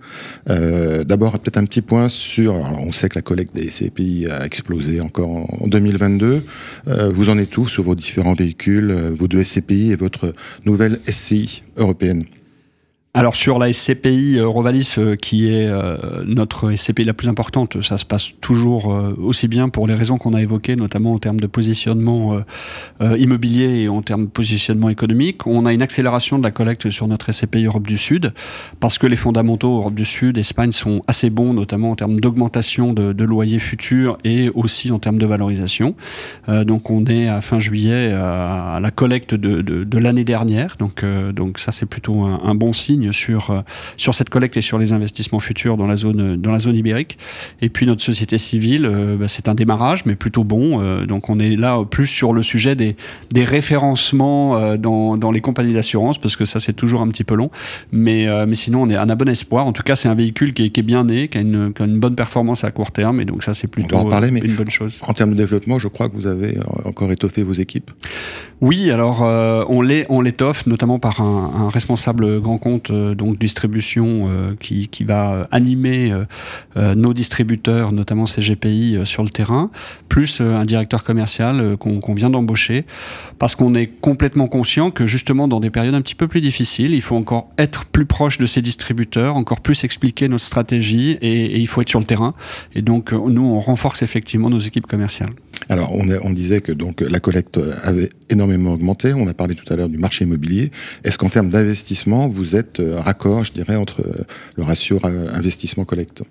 Euh, 0.48 1.04
D'abord, 1.04 1.38
peut-être 1.38 1.58
un 1.58 1.64
petit 1.64 1.82
point 1.82 2.08
sur. 2.08 2.54
Alors, 2.54 2.80
on 2.80 2.92
sait 2.92 3.08
que 3.08 3.16
la 3.16 3.22
collecte 3.22 3.54
des 3.54 3.68
SCPI 3.68 4.26
a 4.30 4.44
explosé 4.44 5.00
encore 5.00 5.28
en 5.62 5.66
2022. 5.66 6.44
Euh, 6.86 7.10
vous 7.10 7.28
en 7.30 7.38
êtes 7.38 7.50
tous 7.50 7.68
sur 7.68 7.82
vos 7.82 7.94
différents 7.94 8.34
véhicules, 8.34 8.92
vos 9.14 9.28
deux 9.28 9.42
SCPI 9.42 9.92
et 9.92 9.96
votre 9.96 10.32
nouvelle 10.64 11.00
SCI 11.08 11.62
européenne? 11.76 12.24
Alors 13.18 13.34
sur 13.34 13.58
la 13.58 13.72
SCPI 13.72 14.38
euh, 14.38 14.46
Rovalis, 14.46 14.94
euh, 14.96 15.16
qui 15.16 15.48
est 15.48 15.66
euh, 15.66 16.22
notre 16.25 16.72
SCPI 16.72 17.02
la 17.02 17.14
plus 17.14 17.26
importante, 17.26 17.82
ça 17.82 17.96
se 17.96 18.04
passe 18.04 18.34
toujours 18.40 18.94
aussi 19.20 19.48
bien 19.48 19.68
pour 19.68 19.88
les 19.88 19.94
raisons 19.94 20.18
qu'on 20.18 20.34
a 20.34 20.40
évoquées, 20.40 20.76
notamment 20.76 21.14
en 21.14 21.18
termes 21.18 21.40
de 21.40 21.48
positionnement 21.48 22.40
immobilier 23.00 23.82
et 23.82 23.88
en 23.88 24.02
termes 24.02 24.26
de 24.26 24.30
positionnement 24.30 24.88
économique. 24.88 25.46
On 25.46 25.66
a 25.66 25.72
une 25.72 25.82
accélération 25.82 26.38
de 26.38 26.44
la 26.44 26.50
collecte 26.50 26.90
sur 26.90 27.08
notre 27.08 27.32
SCPI 27.32 27.64
Europe 27.64 27.87
du 27.87 27.98
Sud, 27.98 28.32
parce 28.78 28.98
que 28.98 29.06
les 29.06 29.16
fondamentaux 29.16 29.78
Europe 29.78 29.94
du 29.94 30.04
Sud, 30.04 30.38
Espagne 30.38 30.72
sont 30.72 31.02
assez 31.06 31.30
bons, 31.30 31.54
notamment 31.54 31.90
en 31.90 31.96
termes 31.96 32.20
d'augmentation 32.20 32.92
de, 32.92 33.25
loyers 33.25 33.58
futurs 33.58 34.18
et 34.25 34.50
aussi 34.54 34.92
en 34.92 34.98
termes 34.98 35.18
de 35.18 35.26
valorisation. 35.26 35.94
donc 36.46 36.90
on 36.90 37.04
est 37.06 37.28
à 37.28 37.40
fin 37.40 37.58
juillet 37.58 38.12
à 38.12 38.78
la 38.80 38.90
collecte 38.90 39.34
de, 39.34 39.98
l'année 39.98 40.25
dernière, 40.25 40.76
donc, 40.78 41.04
donc 41.34 41.58
ça 41.58 41.72
c'est 41.72 41.87
plutôt 41.87 42.22
un 42.25 42.54
bon 42.54 42.72
signe 42.72 43.07
sur, 43.12 43.62
sur 43.96 44.14
cette 44.14 44.30
collecte 44.30 44.56
et 44.56 44.62
sur 44.62 44.78
les 44.78 44.92
investissements 44.92 45.40
futurs 45.40 45.76
dans 45.76 45.86
la 45.86 45.96
zone, 45.96 46.36
dans 46.36 46.52
la 46.52 46.58
zone 46.58 46.76
ibérique. 46.76 47.18
Et 47.60 47.68
puis 47.68 47.86
notre 47.86 48.02
société 48.02 48.38
civile, 48.38 48.90
bah, 49.18 49.28
c'est 49.28 49.48
un 49.48 49.54
démarrage, 49.54 50.06
mais 50.06 50.14
plutôt 50.14 50.44
bon. 50.44 51.04
donc 51.04 51.28
on 51.28 51.38
est 51.38 51.56
là 51.56 51.84
plus 51.84 52.06
sur 52.06 52.32
le 52.32 52.42
sujet 52.42 52.76
des, 52.76 52.96
des 53.30 53.44
référencements 53.44 54.76
dans, 54.76 55.16
dans 55.16 55.30
les 55.30 55.40
compagnies 55.40 55.74
d'assurance, 55.74 56.18
parce 56.18 56.36
que 56.36 56.44
ça 56.44 56.60
c'est 56.60 56.72
toujours 56.72 57.02
un 57.02 57.08
petit 57.08 57.24
peu 57.24 57.34
long. 57.34 57.50
Mais, 57.92 58.26
mais 58.46 58.54
sinon 58.54 58.82
on 58.82 58.88
est 58.88 58.96
un 58.96 59.08
bon 59.18 59.28
espoir. 59.28 59.66
En 59.66 59.72
tout 59.72 59.82
cas, 59.82 59.96
c'est 59.96 60.08
un 60.08 60.14
véhicule 60.14 60.54
qui 60.54 60.66
est, 60.66 60.70
qui 60.70 60.80
est 60.80 60.82
bien 60.82 61.04
né, 61.04 61.28
qui 61.28 61.38
a, 61.38 61.40
une, 61.42 61.72
qui 61.74 61.82
a, 61.82 61.86
une, 61.86 61.98
bonne 61.98 62.14
performance 62.14 62.64
à 62.64 62.70
court 62.70 62.90
terme. 62.90 63.20
Et 63.20 63.24
donc 63.24 63.42
ça 63.42 63.54
c'est 63.54 63.68
plutôt 63.68 63.98
une 64.10 64.54
bonne 64.54 64.70
chose. 64.70 64.98
En 65.06 65.12
termes 65.12 65.32
de 65.32 65.36
développement, 65.36 65.78
je 65.78 65.88
crois 65.88 66.08
que 66.08 66.14
vous 66.14 66.26
avez 66.26 66.58
encore 66.84 67.12
étoffé 67.12 67.42
vos 67.42 67.52
équipes. 67.52 67.90
Oui, 68.60 68.90
alors 68.90 69.22
euh, 69.22 69.64
on 69.68 69.82
l'étoffe 70.20 70.66
notamment 70.66 70.98
par 70.98 71.20
un, 71.20 71.66
un, 71.66 71.68
responsable 71.68 72.40
grand 72.40 72.58
compte 72.58 72.90
euh, 72.98 73.14
donc 73.14 73.38
distribution 73.38 74.28
euh, 74.28 74.54
qui, 74.58 74.88
qui, 74.88 75.04
va 75.04 75.48
animer 75.50 76.12
euh, 76.76 76.94
nos 76.94 77.14
distributeurs, 77.14 77.92
notamment 77.92 78.24
CGPI 78.26 78.98
sur 79.04 79.22
le 79.22 79.28
terrain, 79.28 79.70
plus 80.08 80.40
un 80.40 80.64
directeur 80.64 81.04
commercial 81.04 81.76
qu'on 81.76 82.00
qu 82.00 82.14
vient 82.14 82.30
d'embaucher, 82.30 82.84
parce 83.38 83.54
qu'on 83.54 83.74
est 83.74 83.86
complètement 83.86 84.48
conscient 84.48 84.90
que 84.90 85.06
justement 85.06 85.48
dans 85.48 85.60
des 85.60 85.70
périodes 85.70 85.94
un 85.94 86.02
petit 86.02 86.14
peu 86.14 86.28
plus 86.28 86.40
difficiles, 86.40 86.94
il 86.94 87.00
faut 87.00 87.16
encore 87.16 87.48
être 87.58 87.84
plus 87.86 88.06
proche 88.06 88.38
de 88.38 88.46
ces 88.46 88.62
distributeurs, 88.62 89.36
encore 89.36 89.60
plus 89.60 89.84
expliquer 89.84 90.28
notre 90.28 90.44
stratégie 90.44 91.12
et, 91.20 91.46
et 91.46 91.58
il 91.58 91.66
faut 91.66 91.80
être 91.80 91.88
sur 91.88 92.00
le 92.00 92.06
terrain. 92.06 92.34
Et 92.74 92.82
donc 92.82 93.12
nous 93.12 93.44
on 93.44 93.60
renforce 93.60 94.02
effectivement 94.02 94.50
nos 94.50 94.58
équipes 94.58 94.86
commerciales. 94.86 95.30
Alors, 95.68 95.94
on, 95.94 96.08
on, 96.22 96.30
disait 96.30 96.60
que 96.60 96.72
donc 96.72 97.00
la 97.00 97.20
collecte 97.20 97.58
avait 97.82 98.10
énormément 98.30 98.72
augmenté. 98.72 99.12
On 99.12 99.26
a 99.26 99.34
parlé 99.34 99.54
tout 99.54 99.70
à 99.72 99.76
l'heure 99.76 99.88
du 99.88 99.98
marché 99.98 100.24
immobilier. 100.24 100.70
Est-ce 101.04 101.18
qu'en 101.18 101.28
termes 101.28 101.50
d'investissement, 101.50 102.28
vous 102.28 102.56
êtes 102.56 102.77
euh, 102.80 103.00
raccord, 103.00 103.44
je 103.44 103.52
dirais, 103.52 103.76
entre 103.76 104.00
euh, 104.00 104.25
le 104.56 104.64
ratio 104.64 104.99
euh, 105.04 105.32
investissement-collecte 105.35 106.23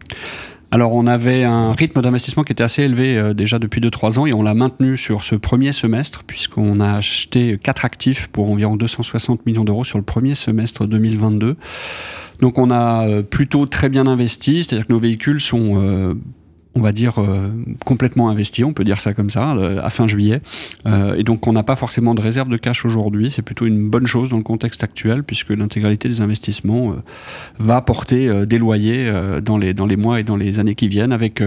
alors 0.70 0.92
on 0.92 1.08
avait 1.08 1.46
un 1.46 1.72
rythme 1.72 2.01
d'investissement 2.01 2.44
qui 2.44 2.51
était 2.51 2.62
assez 2.62 2.84
élevé 2.84 3.34
déjà 3.34 3.58
depuis 3.58 3.80
2-3 3.80 4.20
ans 4.20 4.25
et 4.25 4.34
on 4.34 4.44
l'a 4.44 4.54
maintenu 4.54 4.98
sur 4.98 5.24
ce 5.24 5.36
premier 5.36 5.72
semestre 5.72 6.25
puisqu'on 6.25 6.82
a 6.82 6.96
acheté 6.96 7.58
4 7.58 7.86
actifs 7.86 8.27
pour 8.27 8.51
environ 8.51 8.75
260 8.75 9.46
millions 9.46 9.63
d'euros 9.63 9.86
sur 9.86 9.98
le 9.98 10.04
premier 10.04 10.36
semestre 10.36 10.86
2022. 10.86 11.56
Donc 12.42 12.58
on 12.58 12.70
a 12.70 13.24
plutôt 13.24 13.66
très 13.66 13.88
bien 13.88 14.08
investi, 14.08 14.66
c'est-à-dire 14.66 14.88
que 14.88 14.92
nos 14.92 15.00
véhicules 15.00 15.39
sont 15.39 16.18
on 16.77 16.81
va 16.81 16.91
dire, 16.91 17.19
euh, 17.19 17.50
complètement 17.86 18.29
investi, 18.29 18.63
on 18.63 18.72
peut 18.72 18.84
dire 18.84 19.01
ça 19.01 19.13
comme 19.13 19.29
ça, 19.29 19.53
euh, 19.53 19.81
à 19.84 19.89
fin 19.89 20.05
juillet. 20.05 20.41
Euh, 20.86 21.15
et 21.15 21.24
donc 21.24 21.48
on 21.48 21.53
n'a 21.53 21.63
pas 21.63 21.75
forcément 21.75 22.13
de 22.13 22.22
réserve 22.22 22.50
de 22.50 22.57
cash 22.57 22.86
aujourd'hui, 22.86 23.31
c'est 23.31 23.41
plutôt 23.41 23.65
une 23.65 23.89
bonne 23.89 24.05
chose 24.05 24.29
dans 24.29 24.38
le 24.38 24.43
contexte 24.43 24.84
actuel, 24.84 25.24
puisque 25.24 25.50
l'intégralité 25.50 26.07
des 26.07 26.22
investissements 26.22 26.96
va 27.57 27.81
porter 27.81 28.46
des 28.46 28.57
loyers 28.57 29.12
dans, 29.41 29.57
les, 29.57 29.74
mois 29.96 30.19
et 30.19 30.24
dans 30.24 30.36
les 30.36 30.60
années 30.60 30.75
qui 30.75 30.88
viennent, 30.88 31.12
avec 31.12 31.41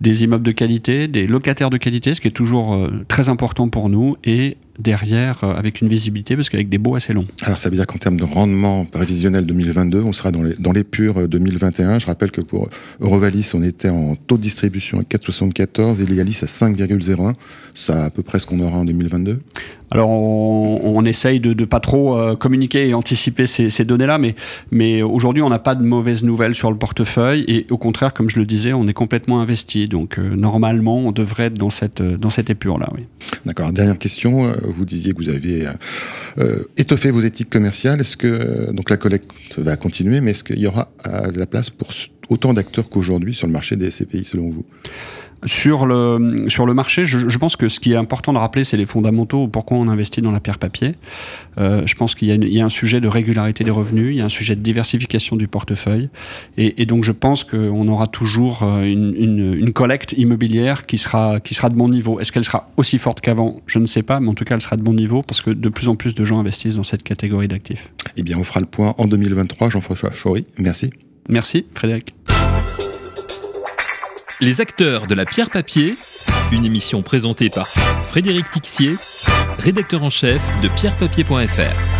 des 0.00 0.24
immeubles 0.24 0.44
de 0.44 0.50
qualité, 0.50 1.06
des 1.06 1.26
locataires 1.26 1.70
de 1.70 1.76
qualité, 1.76 2.14
ce 2.14 2.20
qui 2.20 2.28
est 2.28 2.32
toujours 2.32 2.88
très 3.08 3.28
important 3.28 3.68
pour 3.68 3.88
nous, 3.88 4.16
et 4.24 4.56
derrière 4.78 5.44
avec 5.44 5.80
une 5.80 5.88
visibilité 5.88 6.36
parce 6.36 6.48
qu'avec 6.50 6.68
des 6.68 6.78
baux 6.78 6.94
assez 6.94 7.12
longs. 7.12 7.26
Alors 7.42 7.60
ça 7.60 7.70
veut 7.70 7.76
dire 7.76 7.86
qu'en 7.86 7.98
termes 7.98 8.16
de 8.16 8.24
rendement 8.24 8.84
prévisionnel 8.84 9.46
2022, 9.46 10.02
on 10.04 10.12
sera 10.12 10.32
dans 10.32 10.42
les, 10.42 10.54
dans 10.58 10.72
les 10.72 10.84
purs 10.84 11.28
2021. 11.28 11.98
Je 11.98 12.06
rappelle 12.06 12.30
que 12.30 12.40
pour 12.40 12.68
Eurovalis, 13.00 13.50
on 13.54 13.62
était 13.62 13.88
en 13.88 14.16
taux 14.16 14.36
de 14.36 14.42
distribution 14.42 14.98
à 14.98 15.02
4,74 15.02 16.02
et 16.02 16.06
Legalis 16.06 16.40
à 16.42 16.46
5,01. 16.46 17.34
C'est 17.74 17.92
à 17.92 18.10
peu 18.10 18.22
près 18.22 18.38
ce 18.38 18.46
qu'on 18.46 18.60
aura 18.60 18.78
en 18.78 18.84
2022 18.84 19.40
alors 19.90 20.10
on, 20.10 21.04
essaye 21.04 21.38
de 21.40 21.52
ne 21.52 21.66
pas 21.66 21.80
trop 21.80 22.18
euh, 22.18 22.34
communiquer 22.34 22.88
et 22.88 22.94
anticiper 22.94 23.46
ces, 23.46 23.84
données-là, 23.84 24.18
mais, 24.70 25.02
aujourd'hui 25.02 25.42
on 25.42 25.50
n'a 25.50 25.58
pas 25.58 25.74
de 25.74 25.82
mauvaises 25.82 26.22
nouvelles 26.22 26.54
sur 26.54 26.70
le 26.70 26.78
portefeuille 26.78 27.44
et 27.46 27.66
au 27.70 27.78
contraire, 27.78 28.14
comme 28.14 28.30
je 28.30 28.38
le 28.38 28.46
disais, 28.46 28.72
on 28.72 28.86
est 28.88 28.94
complètement 28.94 29.40
investi. 29.40 29.86
Donc 29.88 30.18
euh, 30.18 30.34
normalement 30.34 30.98
on 30.98 31.12
devrait 31.12 31.44
être 31.44 31.58
dans 31.58 31.70
cette, 31.70 32.02
dans 32.02 32.30
cette 32.30 32.50
épure-là. 32.50 32.88
Oui. 32.94 33.02
D'accord. 33.44 33.72
Dernière 33.72 33.98
question, 33.98 34.52
vous 34.62 34.84
disiez 34.84 35.12
que 35.12 35.22
vous 35.22 35.30
aviez 35.30 35.66
euh, 36.38 36.64
étoffé 36.76 37.10
vos 37.10 37.20
éthiques 37.20 37.50
commerciales. 37.50 38.00
Est-ce 38.00 38.16
que 38.16 38.72
donc 38.72 38.90
la 38.90 38.96
collecte 38.96 39.32
va 39.58 39.76
continuer, 39.76 40.20
mais 40.20 40.32
est-ce 40.32 40.44
qu'il 40.44 40.58
y 40.58 40.66
aura 40.66 40.90
de 41.04 41.38
la 41.38 41.46
place 41.46 41.70
pour 41.70 41.92
autant 42.28 42.54
d'acteurs 42.54 42.88
qu'aujourd'hui 42.88 43.34
sur 43.34 43.46
le 43.46 43.52
marché 43.52 43.76
des 43.76 43.90
SCPI 43.90 44.24
selon 44.24 44.50
vous? 44.50 44.64
Sur 45.46 45.84
le, 45.84 46.46
sur 46.48 46.64
le 46.64 46.72
marché, 46.72 47.04
je, 47.04 47.28
je, 47.28 47.38
pense 47.38 47.56
que 47.56 47.68
ce 47.68 47.78
qui 47.78 47.92
est 47.92 47.96
important 47.96 48.32
de 48.32 48.38
rappeler, 48.38 48.64
c'est 48.64 48.78
les 48.78 48.86
fondamentaux, 48.86 49.46
pourquoi 49.46 49.76
on 49.76 49.88
investit 49.88 50.22
dans 50.22 50.30
la 50.30 50.40
pierre 50.40 50.56
papier. 50.58 50.94
Euh, 51.58 51.82
je 51.84 51.94
pense 51.96 52.14
qu'il 52.14 52.28
y, 52.28 52.54
y, 52.54 52.60
a 52.62 52.64
un 52.64 52.70
sujet 52.70 53.02
de 53.02 53.08
régularité 53.08 53.62
des 53.62 53.70
revenus, 53.70 54.14
il 54.14 54.18
y 54.18 54.20
a 54.22 54.24
un 54.24 54.30
sujet 54.30 54.56
de 54.56 54.62
diversification 54.62 55.36
du 55.36 55.46
portefeuille, 55.46 56.08
et, 56.56 56.80
et 56.80 56.86
donc 56.86 57.04
je 57.04 57.12
pense 57.12 57.44
qu'on 57.44 57.86
aura 57.88 58.06
toujours 58.06 58.62
euh, 58.62 58.84
une, 58.84 59.14
une, 59.16 59.54
une, 59.54 59.72
collecte 59.74 60.14
immobilière 60.16 60.86
qui 60.86 60.96
sera, 60.96 61.40
qui 61.40 61.54
sera 61.54 61.68
de 61.68 61.74
bon 61.74 61.90
niveau. 61.90 62.20
Est-ce 62.20 62.32
qu'elle 62.32 62.44
sera 62.44 62.70
aussi 62.78 62.96
forte 62.96 63.20
qu'avant? 63.20 63.60
Je 63.66 63.78
ne 63.78 63.86
sais 63.86 64.02
pas, 64.02 64.20
mais 64.20 64.28
en 64.28 64.34
tout 64.34 64.44
cas, 64.44 64.54
elle 64.54 64.62
sera 64.62 64.76
de 64.76 64.82
bon 64.82 64.94
niveau, 64.94 65.22
parce 65.22 65.42
que 65.42 65.50
de 65.50 65.68
plus 65.68 65.88
en 65.88 65.96
plus 65.96 66.14
de 66.14 66.24
gens 66.24 66.38
investissent 66.38 66.76
dans 66.76 66.82
cette 66.84 67.02
catégorie 67.02 67.48
d'actifs. 67.48 67.92
Eh 68.16 68.22
bien, 68.22 68.38
on 68.38 68.44
fera 68.44 68.60
le 68.60 68.66
point 68.66 68.94
en 68.96 69.04
2023. 69.04 69.68
Jean-François 69.68 70.10
Chaury, 70.10 70.46
merci. 70.56 70.90
Merci, 71.28 71.66
Frédéric. 71.74 72.14
Les 74.40 74.60
acteurs 74.60 75.06
de 75.06 75.14
la 75.14 75.24
pierre 75.24 75.50
papier, 75.50 75.94
une 76.52 76.64
émission 76.64 77.02
présentée 77.02 77.50
par 77.50 77.68
Frédéric 77.68 78.50
Tixier, 78.50 78.96
rédacteur 79.58 80.02
en 80.02 80.10
chef 80.10 80.42
de 80.62 80.68
pierrepapier.fr. 80.68 81.93